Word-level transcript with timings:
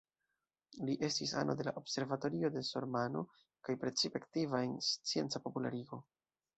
Li 0.87 0.95
estis 1.07 1.33
ano 1.41 1.55
de 1.59 1.67
la 1.67 1.73
Observatorio 1.83 2.51
de 2.57 2.65
Sormano 2.71 3.23
kaj 3.69 3.79
precipe 3.87 4.25
aktiva 4.27 4.67
en 4.69 4.77
scienca 4.93 5.47
popularigo. 5.49 6.07